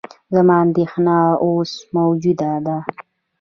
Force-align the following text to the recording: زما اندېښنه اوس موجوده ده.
زما 0.33 0.55
اندېښنه 0.65 1.17
اوس 1.45 1.71
موجوده 1.95 2.51
ده. 2.65 2.77